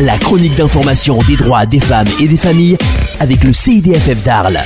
la 0.00 0.16
chronique 0.16 0.54
d'information 0.54 1.18
des 1.22 1.36
droits 1.36 1.66
des 1.66 1.80
femmes 1.80 2.06
et 2.20 2.28
des 2.28 2.36
familles 2.36 2.76
avec 3.20 3.42
le 3.42 3.52
CIDFF 3.52 4.22
d'Arles. 4.22 4.60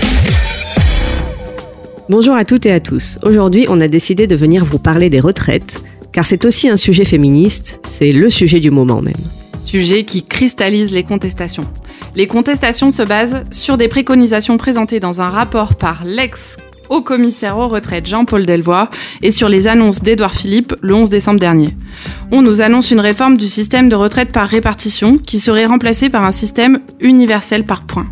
Bonjour 2.08 2.34
à 2.34 2.44
toutes 2.44 2.66
et 2.66 2.72
à 2.72 2.80
tous. 2.80 3.18
Aujourd'hui, 3.22 3.66
on 3.68 3.80
a 3.80 3.88
décidé 3.88 4.26
de 4.26 4.36
venir 4.36 4.64
vous 4.64 4.78
parler 4.78 5.08
des 5.08 5.20
retraites, 5.20 5.82
car 6.12 6.26
c'est 6.26 6.44
aussi 6.44 6.68
un 6.68 6.76
sujet 6.76 7.04
féministe, 7.04 7.80
c'est 7.86 8.12
le 8.12 8.28
sujet 8.28 8.60
du 8.60 8.70
moment 8.70 9.00
même. 9.00 9.14
Sujet 9.58 10.04
qui 10.04 10.24
cristallise 10.24 10.92
les 10.92 11.02
contestations. 11.02 11.66
Les 12.14 12.26
contestations 12.26 12.90
se 12.90 13.02
basent 13.02 13.44
sur 13.50 13.78
des 13.78 13.88
préconisations 13.88 14.58
présentées 14.58 15.00
dans 15.00 15.22
un 15.22 15.30
rapport 15.30 15.76
par 15.76 16.04
l'ex 16.04 16.58
au 16.92 17.00
commissaire 17.00 17.56
aux 17.56 17.68
retraites 17.68 18.06
Jean-Paul 18.06 18.44
Delvoye 18.44 18.90
et 19.22 19.32
sur 19.32 19.48
les 19.48 19.66
annonces 19.66 20.02
d'Édouard 20.02 20.34
Philippe 20.34 20.74
le 20.82 20.94
11 20.94 21.08
décembre 21.08 21.40
dernier. 21.40 21.74
On 22.30 22.42
nous 22.42 22.60
annonce 22.60 22.90
une 22.90 23.00
réforme 23.00 23.38
du 23.38 23.48
système 23.48 23.88
de 23.88 23.96
retraite 23.96 24.30
par 24.30 24.46
répartition 24.46 25.16
qui 25.16 25.38
serait 25.38 25.64
remplacé 25.64 26.10
par 26.10 26.24
un 26.24 26.32
système 26.32 26.80
universel 27.00 27.64
par 27.64 27.84
points. 27.84 28.04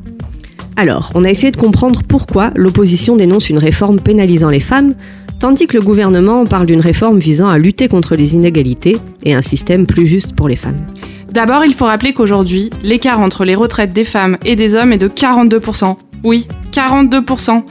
Alors, 0.76 1.12
on 1.14 1.24
a 1.24 1.30
essayé 1.30 1.50
de 1.50 1.58
comprendre 1.58 2.00
pourquoi 2.08 2.52
l'opposition 2.54 3.16
dénonce 3.16 3.50
une 3.50 3.58
réforme 3.58 4.00
pénalisant 4.00 4.48
les 4.48 4.60
femmes, 4.60 4.94
tandis 5.38 5.66
que 5.66 5.76
le 5.76 5.84
gouvernement 5.84 6.46
parle 6.46 6.66
d'une 6.66 6.80
réforme 6.80 7.18
visant 7.18 7.50
à 7.50 7.58
lutter 7.58 7.86
contre 7.86 8.16
les 8.16 8.34
inégalités 8.34 8.96
et 9.24 9.34
un 9.34 9.42
système 9.42 9.86
plus 9.86 10.06
juste 10.06 10.34
pour 10.34 10.48
les 10.48 10.56
femmes. 10.56 10.86
D'abord, 11.30 11.66
il 11.66 11.74
faut 11.74 11.84
rappeler 11.84 12.14
qu'aujourd'hui, 12.14 12.70
l'écart 12.82 13.20
entre 13.20 13.44
les 13.44 13.54
retraites 13.54 13.92
des 13.92 14.04
femmes 14.04 14.38
et 14.46 14.56
des 14.56 14.74
hommes 14.74 14.92
est 14.92 14.98
de 14.98 15.08
42%. 15.08 15.96
Oui, 16.24 16.46
42%. 16.72 17.62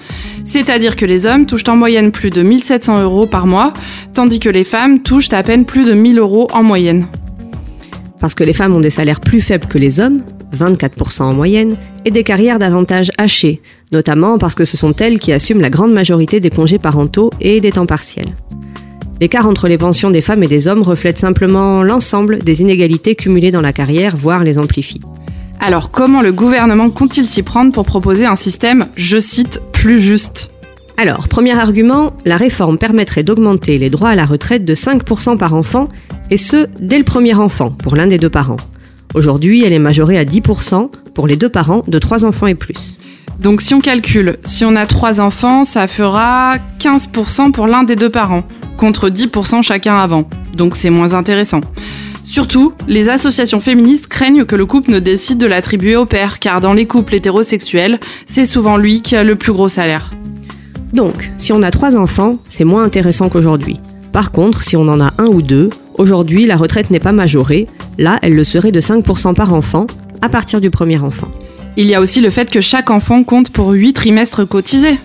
C'est-à-dire 0.43 0.95
que 0.95 1.05
les 1.05 1.25
hommes 1.25 1.45
touchent 1.45 1.67
en 1.67 1.75
moyenne 1.75 2.11
plus 2.11 2.29
de 2.29 2.41
1700 2.41 3.03
euros 3.03 3.27
par 3.27 3.45
mois, 3.45 3.73
tandis 4.13 4.39
que 4.39 4.49
les 4.49 4.63
femmes 4.63 5.01
touchent 5.01 5.31
à 5.31 5.43
peine 5.43 5.65
plus 5.65 5.85
de 5.85 5.93
1000 5.93 6.19
euros 6.19 6.47
en 6.51 6.63
moyenne. 6.63 7.05
Parce 8.19 8.33
que 8.33 8.43
les 8.43 8.53
femmes 8.53 8.75
ont 8.75 8.79
des 8.79 8.89
salaires 8.89 9.21
plus 9.21 9.41
faibles 9.41 9.67
que 9.67 9.77
les 9.77 9.99
hommes, 9.99 10.23
24% 10.57 11.23
en 11.23 11.33
moyenne, 11.33 11.77
et 12.05 12.11
des 12.11 12.23
carrières 12.23 12.59
davantage 12.59 13.11
hachées, 13.17 13.61
notamment 13.91 14.37
parce 14.37 14.55
que 14.55 14.65
ce 14.65 14.77
sont 14.77 14.93
elles 14.93 15.19
qui 15.19 15.31
assument 15.31 15.61
la 15.61 15.69
grande 15.69 15.93
majorité 15.93 16.39
des 16.39 16.49
congés 16.49 16.79
parentaux 16.79 17.29
et 17.39 17.61
des 17.61 17.71
temps 17.71 17.85
partiels. 17.85 18.33
L'écart 19.21 19.47
entre 19.47 19.67
les 19.67 19.77
pensions 19.77 20.11
des 20.11 20.21
femmes 20.21 20.43
et 20.43 20.47
des 20.47 20.67
hommes 20.67 20.81
reflète 20.81 21.17
simplement 21.17 21.83
l'ensemble 21.83 22.39
des 22.39 22.61
inégalités 22.61 23.15
cumulées 23.15 23.51
dans 23.51 23.61
la 23.61 23.73
carrière, 23.73 24.15
voire 24.15 24.43
les 24.43 24.57
amplifie. 24.57 25.01
Alors 25.61 25.91
comment 25.91 26.21
le 26.21 26.31
gouvernement 26.31 26.89
compte-t-il 26.89 27.27
s'y 27.27 27.43
prendre 27.43 27.73
pour 27.73 27.85
proposer 27.85 28.25
un 28.25 28.37
système, 28.37 28.87
je 28.95 29.19
cite, 29.19 29.61
plus 29.73 29.99
juste? 29.99 30.51
Alors, 30.97 31.27
premier 31.27 31.57
argument, 31.57 32.13
la 32.25 32.37
réforme 32.37 32.77
permettrait 32.77 33.23
d'augmenter 33.23 33.77
les 33.77 33.89
droits 33.89 34.09
à 34.09 34.15
la 34.15 34.25
retraite 34.25 34.63
de 34.63 34.73
5% 34.73 35.37
par 35.37 35.53
enfant, 35.53 35.89
et 36.29 36.37
ce, 36.37 36.67
dès 36.79 36.97
le 36.97 37.03
premier 37.03 37.33
enfant, 37.33 37.71
pour 37.71 37.95
l'un 37.95 38.07
des 38.07 38.17
deux 38.17 38.29
parents. 38.29 38.57
Aujourd'hui, 39.13 39.63
elle 39.65 39.73
est 39.73 39.79
majorée 39.79 40.17
à 40.17 40.23
10% 40.23 40.89
pour 41.13 41.27
les 41.27 41.35
deux 41.35 41.49
parents 41.49 41.83
de 41.87 41.99
3 41.99 42.25
enfants 42.25 42.47
et 42.47 42.55
plus. 42.55 42.99
Donc 43.39 43.61
si 43.61 43.73
on 43.73 43.79
calcule, 43.79 44.37
si 44.43 44.63
on 44.65 44.75
a 44.75 44.85
3 44.85 45.19
enfants, 45.19 45.63
ça 45.63 45.87
fera 45.87 46.57
15% 46.79 47.51
pour 47.51 47.67
l'un 47.67 47.83
des 47.83 47.95
deux 47.95 48.09
parents, 48.09 48.43
contre 48.77 49.09
10% 49.09 49.61
chacun 49.61 49.95
avant. 49.97 50.29
Donc 50.55 50.75
c'est 50.75 50.89
moins 50.89 51.13
intéressant. 51.13 51.61
Surtout, 52.29 52.73
les 52.87 53.09
associations 53.09 53.59
féministes 53.59 54.07
craignent 54.07 54.45
que 54.45 54.55
le 54.55 54.67
couple 54.67 54.91
ne 54.91 54.99
décide 54.99 55.39
de 55.39 55.47
l'attribuer 55.47 55.95
au 55.95 56.05
père, 56.05 56.37
car 56.37 56.61
dans 56.61 56.73
les 56.73 56.85
couples 56.85 57.15
hétérosexuels, 57.15 57.99
c'est 58.27 58.45
souvent 58.45 58.77
lui 58.77 59.01
qui 59.01 59.15
a 59.15 59.23
le 59.23 59.35
plus 59.35 59.51
gros 59.51 59.67
salaire. 59.67 60.11
Donc, 60.93 61.31
si 61.37 61.51
on 61.53 61.63
a 61.63 61.71
trois 61.71 61.97
enfants, 61.97 62.37
c'est 62.45 62.65
moins 62.65 62.83
intéressant 62.83 63.29
qu'aujourd'hui. 63.29 63.79
Par 64.11 64.31
contre, 64.31 64.61
si 64.61 64.77
on 64.77 64.87
en 64.87 65.01
a 65.01 65.11
un 65.17 65.25
ou 65.25 65.41
deux, 65.41 65.71
aujourd'hui 65.95 66.45
la 66.45 66.55
retraite 66.55 66.91
n'est 66.91 66.99
pas 66.99 67.13
majorée, 67.13 67.65
là 67.97 68.19
elle 68.21 68.35
le 68.35 68.43
serait 68.43 68.71
de 68.71 68.79
5% 68.79 69.33
par 69.33 69.51
enfant, 69.51 69.87
à 70.21 70.29
partir 70.29 70.61
du 70.61 70.69
premier 70.69 70.99
enfant. 70.99 71.31
Il 71.77 71.87
y 71.87 71.95
a 71.95 71.99
aussi 71.99 72.21
le 72.21 72.29
fait 72.29 72.51
que 72.51 72.61
chaque 72.61 72.91
enfant 72.91 73.23
compte 73.23 73.49
pour 73.49 73.71
8 73.71 73.93
trimestres 73.93 74.47
cotisés. 74.47 74.99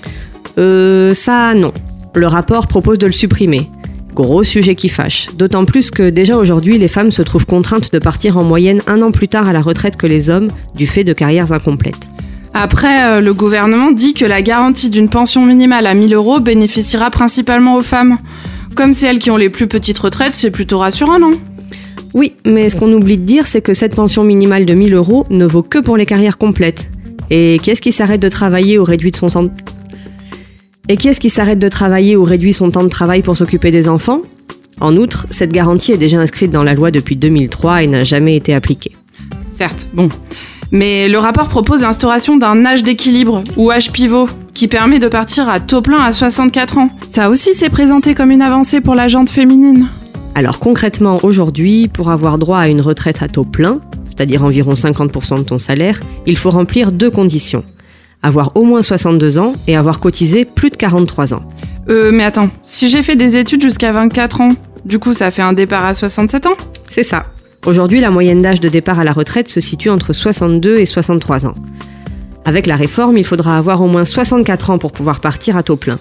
Euh, 0.58 1.14
ça 1.14 1.54
non. 1.54 1.72
Le 2.14 2.26
rapport 2.26 2.66
propose 2.66 2.98
de 2.98 3.06
le 3.06 3.12
supprimer. 3.12 3.70
Gros 4.14 4.44
sujet 4.44 4.76
qui 4.76 4.88
fâche. 4.88 5.30
D'autant 5.36 5.64
plus 5.64 5.90
que 5.90 6.08
déjà 6.08 6.36
aujourd'hui, 6.36 6.78
les 6.78 6.86
femmes 6.86 7.10
se 7.10 7.22
trouvent 7.22 7.46
contraintes 7.46 7.92
de 7.92 7.98
partir 7.98 8.38
en 8.38 8.44
moyenne 8.44 8.80
un 8.86 9.02
an 9.02 9.10
plus 9.10 9.26
tard 9.26 9.48
à 9.48 9.52
la 9.52 9.60
retraite 9.60 9.96
que 9.96 10.06
les 10.06 10.30
hommes, 10.30 10.50
du 10.76 10.86
fait 10.86 11.02
de 11.02 11.12
carrières 11.12 11.50
incomplètes. 11.50 12.10
Après, 12.52 13.04
euh, 13.04 13.20
le 13.20 13.34
gouvernement 13.34 13.90
dit 13.90 14.14
que 14.14 14.24
la 14.24 14.40
garantie 14.40 14.88
d'une 14.88 15.08
pension 15.08 15.44
minimale 15.44 15.88
à 15.88 15.94
1000 15.94 16.14
euros 16.14 16.38
bénéficiera 16.38 17.10
principalement 17.10 17.76
aux 17.76 17.82
femmes. 17.82 18.18
Comme 18.76 18.94
c'est 18.94 19.06
elles 19.06 19.18
qui 19.18 19.32
ont 19.32 19.36
les 19.36 19.50
plus 19.50 19.66
petites 19.66 19.98
retraites, 19.98 20.36
c'est 20.36 20.52
plutôt 20.52 20.78
rassurant, 20.78 21.18
non? 21.18 21.32
Oui, 22.14 22.34
mais 22.46 22.68
ce 22.68 22.76
qu'on 22.76 22.92
oublie 22.92 23.18
de 23.18 23.24
dire, 23.24 23.48
c'est 23.48 23.60
que 23.60 23.74
cette 23.74 23.96
pension 23.96 24.22
minimale 24.22 24.66
de 24.66 24.74
1000 24.74 24.94
euros 24.94 25.26
ne 25.30 25.44
vaut 25.44 25.62
que 25.62 25.78
pour 25.78 25.96
les 25.96 26.06
carrières 26.06 26.38
complètes. 26.38 26.90
Et 27.30 27.58
qu'est-ce 27.64 27.82
qui 27.82 27.90
s'arrête 27.90 28.22
de 28.22 28.28
travailler 28.28 28.78
ou 28.78 28.84
réduit 28.84 29.10
son, 29.12 29.50
et 30.88 30.96
qui 30.96 31.08
est-ce 31.08 31.20
qui 31.20 31.30
s'arrête 31.30 31.58
de 31.58 31.68
travailler 31.68 32.16
ou 32.16 32.24
réduit 32.24 32.52
son 32.52 32.70
temps 32.70 32.82
de 32.82 32.88
travail 32.88 33.22
pour 33.22 33.36
s'occuper 33.36 33.70
des 33.70 33.88
enfants? 33.88 34.20
En 34.80 34.96
outre, 34.96 35.26
cette 35.30 35.52
garantie 35.52 35.92
est 35.92 35.98
déjà 35.98 36.18
inscrite 36.18 36.50
dans 36.50 36.62
la 36.62 36.74
loi 36.74 36.90
depuis 36.90 37.16
2003 37.16 37.84
et 37.84 37.86
n'a 37.86 38.04
jamais 38.04 38.36
été 38.36 38.54
appliquée. 38.54 38.92
Certes, 39.46 39.88
bon. 39.94 40.08
Mais 40.72 41.08
le 41.08 41.18
rapport 41.18 41.48
propose 41.48 41.82
l'instauration 41.82 42.36
d'un 42.36 42.64
âge 42.66 42.82
d'équilibre, 42.82 43.44
ou 43.56 43.70
âge 43.70 43.92
pivot, 43.92 44.28
qui 44.52 44.66
permet 44.66 44.98
de 44.98 45.08
partir 45.08 45.48
à 45.48 45.60
taux 45.60 45.82
plein 45.82 46.02
à 46.02 46.12
64 46.12 46.78
ans. 46.78 46.90
Ça 47.10 47.30
aussi 47.30 47.54
s'est 47.54 47.70
présenté 47.70 48.14
comme 48.14 48.30
une 48.30 48.42
avancée 48.42 48.80
pour 48.80 48.94
la 48.94 49.06
jante 49.06 49.28
féminine. 49.28 49.86
Alors 50.34 50.58
concrètement, 50.58 51.20
aujourd'hui, 51.22 51.88
pour 51.88 52.10
avoir 52.10 52.38
droit 52.38 52.58
à 52.58 52.68
une 52.68 52.80
retraite 52.80 53.22
à 53.22 53.28
taux 53.28 53.44
plein, 53.44 53.78
c'est-à-dire 54.10 54.44
environ 54.44 54.72
50% 54.72 55.38
de 55.38 55.42
ton 55.42 55.58
salaire, 55.58 56.00
il 56.26 56.36
faut 56.36 56.50
remplir 56.50 56.90
deux 56.90 57.10
conditions 57.10 57.64
avoir 58.24 58.56
au 58.56 58.62
moins 58.62 58.82
62 58.82 59.38
ans 59.38 59.54
et 59.68 59.76
avoir 59.76 60.00
cotisé 60.00 60.44
plus 60.44 60.70
de 60.70 60.76
43 60.76 61.34
ans. 61.34 61.42
Euh, 61.90 62.10
mais 62.12 62.24
attends, 62.24 62.48
si 62.62 62.88
j'ai 62.88 63.02
fait 63.02 63.16
des 63.16 63.36
études 63.36 63.60
jusqu'à 63.60 63.92
24 63.92 64.40
ans, 64.40 64.52
du 64.84 64.98
coup 64.98 65.12
ça 65.12 65.30
fait 65.30 65.42
un 65.42 65.52
départ 65.52 65.84
à 65.84 65.94
67 65.94 66.46
ans? 66.46 66.56
C'est 66.88 67.02
ça. 67.02 67.24
Aujourd'hui, 67.66 68.00
la 68.00 68.10
moyenne 68.10 68.42
d'âge 68.42 68.60
de 68.60 68.68
départ 68.68 68.98
à 68.98 69.04
la 69.04 69.12
retraite 69.12 69.48
se 69.48 69.60
situe 69.60 69.90
entre 69.90 70.12
62 70.12 70.78
et 70.78 70.86
63 70.86 71.46
ans. 71.46 71.54
Avec 72.46 72.66
la 72.66 72.76
réforme, 72.76 73.16
il 73.16 73.24
faudra 73.24 73.56
avoir 73.56 73.80
au 73.82 73.86
moins 73.86 74.04
64 74.04 74.70
ans 74.70 74.78
pour 74.78 74.92
pouvoir 74.92 75.20
partir 75.20 75.56
à 75.56 75.62
taux 75.62 75.76
plein. 75.76 75.98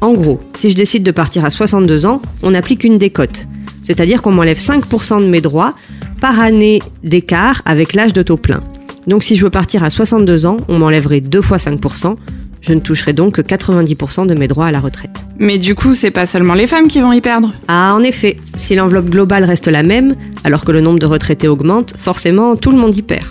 En 0.00 0.12
gros, 0.12 0.40
si 0.54 0.70
je 0.70 0.74
décide 0.74 1.02
de 1.02 1.10
partir 1.10 1.44
à 1.44 1.50
62 1.50 2.04
ans, 2.06 2.20
on 2.42 2.54
applique 2.54 2.84
une 2.84 2.98
décote. 2.98 3.46
C'est-à-dire 3.82 4.20
qu'on 4.20 4.32
m'enlève 4.32 4.58
5% 4.58 5.20
de 5.20 5.26
mes 5.26 5.40
droits 5.40 5.74
par 6.20 6.40
année 6.40 6.82
d'écart 7.02 7.62
avec 7.64 7.94
l'âge 7.94 8.12
de 8.12 8.22
taux 8.22 8.36
plein. 8.36 8.62
Donc 9.06 9.22
si 9.22 9.36
je 9.36 9.44
veux 9.44 9.50
partir 9.50 9.84
à 9.84 9.90
62 9.90 10.46
ans, 10.46 10.56
on 10.68 10.78
m'enlèverait 10.78 11.20
deux 11.20 11.42
fois 11.42 11.58
5%. 11.58 12.16
Je 12.60 12.74
ne 12.74 12.80
toucherai 12.80 13.12
donc 13.12 13.34
que 13.34 13.42
90% 13.42 14.26
de 14.26 14.34
mes 14.34 14.48
droits 14.48 14.66
à 14.66 14.72
la 14.72 14.80
retraite. 14.80 15.24
Mais 15.38 15.58
du 15.58 15.76
coup, 15.76 15.94
c'est 15.94 16.10
pas 16.10 16.26
seulement 16.26 16.54
les 16.54 16.66
femmes 16.66 16.88
qui 16.88 17.00
vont 17.00 17.12
y 17.12 17.20
perdre. 17.20 17.52
Ah, 17.68 17.94
en 17.94 18.02
effet, 18.02 18.38
si 18.56 18.74
l'enveloppe 18.74 19.08
globale 19.08 19.44
reste 19.44 19.68
la 19.68 19.84
même, 19.84 20.16
alors 20.42 20.64
que 20.64 20.72
le 20.72 20.80
nombre 20.80 20.98
de 20.98 21.06
retraités 21.06 21.46
augmente, 21.46 21.94
forcément, 21.96 22.56
tout 22.56 22.72
le 22.72 22.78
monde 22.78 22.96
y 22.96 23.02
perd. 23.02 23.28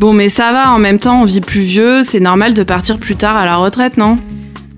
Bon, 0.00 0.12
mais 0.12 0.28
ça 0.28 0.50
va, 0.50 0.72
en 0.72 0.78
même 0.78 0.98
temps, 0.98 1.22
on 1.22 1.24
vit 1.24 1.40
plus 1.40 1.60
vieux, 1.60 2.02
c'est 2.02 2.20
normal 2.20 2.54
de 2.54 2.62
partir 2.64 2.98
plus 2.98 3.16
tard 3.16 3.36
à 3.36 3.44
la 3.44 3.56
retraite, 3.56 3.98
non? 3.98 4.16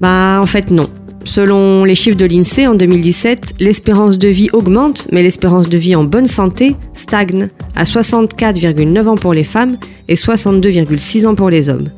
Bah, 0.00 0.40
en 0.42 0.46
fait, 0.46 0.70
non. 0.70 0.90
Selon 1.24 1.84
les 1.84 1.94
chiffres 1.94 2.16
de 2.16 2.24
l'INSEE 2.24 2.66
en 2.66 2.74
2017, 2.74 3.54
l'espérance 3.60 4.18
de 4.18 4.28
vie 4.28 4.50
augmente, 4.52 5.06
mais 5.12 5.22
l'espérance 5.22 5.68
de 5.68 5.78
vie 5.78 5.94
en 5.94 6.04
bonne 6.04 6.26
santé 6.26 6.74
stagne 6.94 7.48
à 7.76 7.84
64,9 7.84 9.06
ans 9.06 9.16
pour 9.16 9.34
les 9.34 9.44
femmes 9.44 9.76
et 10.08 10.14
62,6 10.14 11.26
ans 11.26 11.34
pour 11.34 11.50
les 11.50 11.68
hommes. 11.68 11.88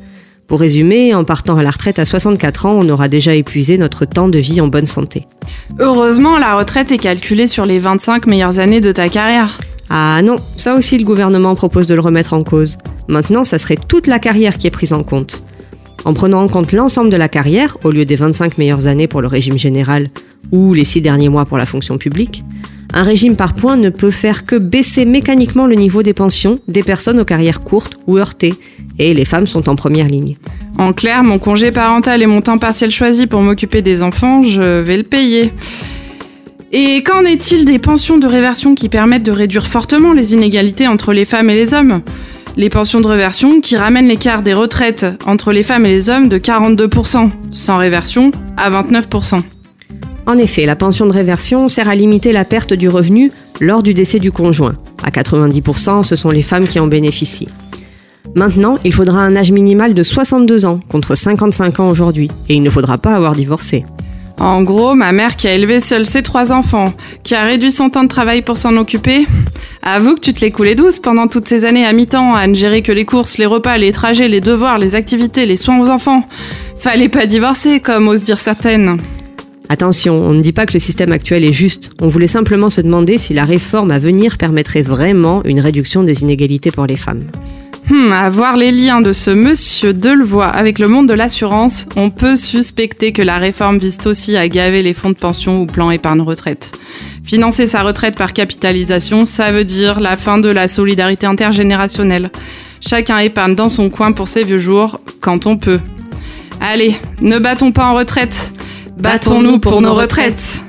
Pour 0.47 0.59
résumer, 0.59 1.15
en 1.15 1.23
partant 1.23 1.57
à 1.57 1.63
la 1.63 1.71
retraite 1.71 1.97
à 1.97 2.05
64 2.05 2.67
ans, 2.67 2.79
on 2.79 2.87
aura 2.89 3.07
déjà 3.07 3.33
épuisé 3.33 3.79
notre 3.79 4.05
temps 4.05 4.27
de 4.27 4.37
vie 4.37 4.61
en 4.61 4.67
bonne 4.67 4.85
santé. 4.85 5.25
Heureusement, 5.79 6.37
la 6.37 6.55
retraite 6.55 6.91
est 6.91 6.99
calculée 6.99 7.47
sur 7.47 7.65
les 7.65 7.79
25 7.79 8.27
meilleures 8.27 8.59
années 8.59 8.81
de 8.81 8.91
ta 8.91 9.09
carrière. 9.09 9.59
Ah 9.89 10.21
non, 10.23 10.37
ça 10.57 10.75
aussi 10.75 10.97
le 10.97 11.03
gouvernement 11.03 11.55
propose 11.55 11.87
de 11.87 11.95
le 11.95 12.01
remettre 12.01 12.33
en 12.33 12.43
cause. 12.43 12.77
Maintenant, 13.07 13.43
ça 13.43 13.57
serait 13.57 13.77
toute 13.87 14.05
la 14.05 14.19
carrière 14.19 14.57
qui 14.57 14.67
est 14.67 14.71
prise 14.71 14.93
en 14.93 15.03
compte. 15.03 15.43
En 16.05 16.13
prenant 16.13 16.41
en 16.41 16.47
compte 16.47 16.71
l'ensemble 16.71 17.09
de 17.09 17.17
la 17.17 17.29
carrière, 17.29 17.77
au 17.83 17.89
lieu 17.89 18.05
des 18.05 18.15
25 18.15 18.59
meilleures 18.59 18.85
années 18.85 19.07
pour 19.07 19.21
le 19.21 19.27
régime 19.27 19.57
général 19.57 20.09
ou 20.51 20.73
les 20.73 20.83
6 20.83 21.01
derniers 21.01 21.29
mois 21.29 21.45
pour 21.45 21.57
la 21.57 21.65
fonction 21.65 21.97
publique, 21.97 22.43
un 22.95 23.03
régime 23.03 23.35
par 23.35 23.53
points 23.53 23.75
ne 23.75 23.89
peut 23.89 24.09
faire 24.09 24.45
que 24.45 24.55
baisser 24.55 25.05
mécaniquement 25.05 25.67
le 25.67 25.75
niveau 25.75 26.01
des 26.01 26.13
pensions 26.13 26.59
des 26.69 26.81
personnes 26.81 27.19
aux 27.19 27.25
carrières 27.25 27.59
courtes 27.59 27.97
ou 28.07 28.17
heurtées, 28.17 28.55
et 28.97 29.13
les 29.13 29.25
femmes 29.25 29.47
sont 29.47 29.67
en 29.69 29.75
première 29.75 30.07
ligne. 30.07 30.37
En 30.77 30.93
clair, 30.93 31.23
mon 31.23 31.37
congé 31.37 31.71
parental 31.71 32.23
et 32.23 32.25
mon 32.25 32.41
temps 32.41 32.57
partiel 32.57 32.91
choisi 32.91 33.27
pour 33.27 33.41
m'occuper 33.41 33.81
des 33.81 34.01
enfants, 34.01 34.43
je 34.43 34.79
vais 34.79 34.97
le 34.97 35.03
payer. 35.03 35.51
Et 36.71 37.03
qu'en 37.03 37.23
est-il 37.23 37.65
des 37.65 37.79
pensions 37.79 38.17
de 38.17 38.27
réversion 38.27 38.75
qui 38.75 38.87
permettent 38.87 39.23
de 39.23 39.31
réduire 39.31 39.67
fortement 39.67 40.13
les 40.13 40.33
inégalités 40.33 40.87
entre 40.87 41.11
les 41.11 41.25
femmes 41.25 41.49
et 41.49 41.55
les 41.55 41.73
hommes? 41.73 42.01
Les 42.57 42.69
pensions 42.69 43.01
de 43.01 43.07
réversion 43.07 43.59
qui 43.59 43.75
ramènent 43.75 44.07
l'écart 44.07 44.41
des 44.41 44.53
retraites 44.53 45.05
entre 45.25 45.51
les 45.51 45.63
femmes 45.63 45.85
et 45.85 45.89
les 45.89 46.09
hommes 46.09 46.29
de 46.29 46.37
42%, 46.37 47.29
sans 47.51 47.77
réversion, 47.77 48.31
à 48.55 48.69
29%. 48.71 49.41
En 50.27 50.37
effet, 50.39 50.65
la 50.65 50.75
pension 50.75 51.05
de 51.05 51.13
réversion 51.13 51.67
sert 51.67 51.87
à 51.87 51.95
limiter 51.95 52.31
la 52.31 52.45
perte 52.45 52.73
du 52.73 52.89
revenu 52.89 53.31
lors 53.59 53.83
du 53.83 53.93
décès 53.93 54.19
du 54.19 54.31
conjoint. 54.31 54.73
À 55.03 55.11
90%, 55.11 56.03
ce 56.03 56.15
sont 56.15 56.29
les 56.29 56.41
femmes 56.41 56.67
qui 56.67 56.79
en 56.79 56.87
bénéficient. 56.87 57.49
Maintenant, 58.33 58.79
il 58.83 58.91
faudra 58.91 59.19
un 59.19 59.35
âge 59.35 59.51
minimal 59.51 59.93
de 59.93 60.03
62 60.03 60.65
ans 60.65 60.79
contre 60.89 61.15
55 61.15 61.79
ans 61.79 61.89
aujourd'hui, 61.89 62.31
et 62.49 62.55
il 62.55 62.63
ne 62.63 62.69
faudra 62.69 62.97
pas 62.97 63.13
avoir 63.13 63.35
divorcé. 63.35 63.85
En 64.39 64.63
gros, 64.63 64.95
ma 64.95 65.11
mère 65.11 65.37
qui 65.37 65.47
a 65.47 65.53
élevé 65.53 65.79
seule 65.79 66.05
ses 66.05 66.23
trois 66.23 66.51
enfants, 66.51 66.91
qui 67.23 67.35
a 67.35 67.43
réduit 67.43 67.71
son 67.71 67.89
temps 67.89 68.03
de 68.03 68.09
travail 68.09 68.41
pour 68.41 68.57
s'en 68.57 68.75
occuper, 68.75 69.25
avoue 69.81 70.15
que 70.15 70.19
tu 70.19 70.33
te 70.33 70.41
l'es 70.41 70.51
coulé 70.51 70.75
douce 70.75 70.99
pendant 70.99 71.27
toutes 71.27 71.47
ces 71.47 71.63
années 71.63 71.85
à 71.85 71.93
mi-temps 71.93 72.33
à 72.33 72.47
ne 72.47 72.55
gérer 72.55 72.81
que 72.81 72.91
les 72.91 73.05
courses, 73.05 73.37
les 73.37 73.45
repas, 73.45 73.77
les 73.77 73.93
trajets, 73.93 74.27
les 74.27 74.41
devoirs, 74.41 74.79
les 74.79 74.95
activités, 74.95 75.45
les 75.45 75.55
soins 75.55 75.79
aux 75.79 75.89
enfants. 75.89 76.25
Fallait 76.77 77.09
pas 77.09 77.27
divorcer, 77.27 77.79
comme 77.79 78.07
osent 78.09 78.25
dire 78.25 78.39
certaines. 78.39 78.97
Attention, 79.69 80.13
on 80.13 80.33
ne 80.33 80.41
dit 80.41 80.53
pas 80.53 80.65
que 80.65 80.73
le 80.73 80.79
système 80.79 81.11
actuel 81.11 81.43
est 81.43 81.53
juste. 81.53 81.91
On 82.01 82.07
voulait 82.07 82.27
simplement 82.27 82.69
se 82.69 82.81
demander 82.81 83.17
si 83.17 83.33
la 83.33 83.45
réforme 83.45 83.91
à 83.91 83.99
venir 83.99 84.37
permettrait 84.37 84.81
vraiment 84.81 85.43
une 85.43 85.59
réduction 85.59 86.03
des 86.03 86.21
inégalités 86.21 86.71
pour 86.71 86.85
les 86.85 86.95
femmes. 86.95 87.23
Hmm, 87.89 88.11
à 88.11 88.29
voir 88.31 88.57
les 88.57 88.71
liens 88.71 89.01
de 89.01 89.13
ce 89.13 89.29
monsieur 89.29 89.93
Delevoye 89.93 90.47
avec 90.47 90.79
le 90.79 90.87
monde 90.87 91.07
de 91.07 91.13
l'assurance, 91.13 91.85
on 91.95 92.09
peut 92.09 92.35
suspecter 92.35 93.11
que 93.11 93.21
la 93.21 93.37
réforme 93.37 93.77
vise 93.77 93.99
aussi 94.05 94.35
à 94.35 94.47
gaver 94.47 94.81
les 94.81 94.95
fonds 94.95 95.11
de 95.11 95.15
pension 95.15 95.61
ou 95.61 95.67
plans 95.67 95.91
épargne 95.91 96.21
retraite. 96.21 96.71
Financer 97.23 97.67
sa 97.67 97.83
retraite 97.83 98.15
par 98.15 98.33
capitalisation, 98.33 99.25
ça 99.25 99.51
veut 99.51 99.65
dire 99.65 99.99
la 99.99 100.15
fin 100.15 100.39
de 100.39 100.49
la 100.49 100.67
solidarité 100.67 101.27
intergénérationnelle. 101.27 102.31
Chacun 102.81 103.19
épargne 103.19 103.55
dans 103.55 103.69
son 103.69 103.89
coin 103.89 104.11
pour 104.11 104.27
ses 104.27 104.43
vieux 104.43 104.57
jours, 104.57 104.99
quand 105.21 105.45
on 105.45 105.57
peut. 105.57 105.79
Allez, 106.61 106.95
ne 107.21 107.37
battons 107.37 107.71
pas 107.71 107.85
en 107.85 107.93
retraite, 107.93 108.51
battons-nous 108.97 109.59
pour 109.59 109.81
nos 109.81 109.93
retraites. 109.93 110.61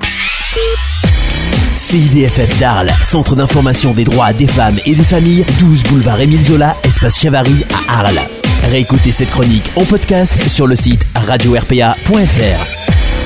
CIDFF 1.75 2.57
d'Arles, 2.59 2.93
Centre 3.03 3.35
d'information 3.35 3.93
des 3.93 4.03
droits 4.03 4.33
des 4.33 4.47
femmes 4.47 4.77
et 4.85 4.95
des 4.95 5.03
familles, 5.03 5.45
12 5.59 5.83
boulevard 5.83 6.19
Émile 6.19 6.41
Zola, 6.41 6.75
espace 6.83 7.19
Chavary 7.19 7.63
à 7.89 7.99
Arles. 7.99 8.19
Réécoutez 8.69 9.11
cette 9.11 9.29
chronique 9.29 9.71
en 9.75 9.85
podcast 9.85 10.35
sur 10.47 10.67
le 10.67 10.75
site 10.75 11.05
radio-rpa.fr. 11.15 13.16